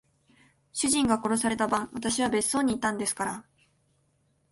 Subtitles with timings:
[0.73, 3.45] 主人が殺された晩、私は別荘にいたんですから。